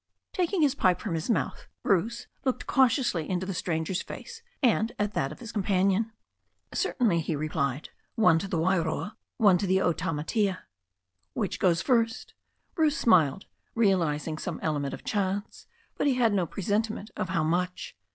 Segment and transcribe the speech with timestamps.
[0.33, 5.13] Taking his pipe from his mouth, Bruce looked curiously into the stranger's face and at
[5.13, 6.11] that of his companion.
[6.73, 10.63] "Certainly," he replied; "one to the Wairoa, and one to the Otamatea."
[11.33, 12.33] 'Which goes first?"
[12.73, 13.45] Bruce smiled,
[13.75, 15.67] realizing some element of chance.
[15.99, 17.95] But be had no presentiment of how much.